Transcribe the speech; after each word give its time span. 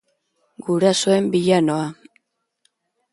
Gurasoen 0.63 1.25
bila 1.35 1.59
noa. 1.67 1.85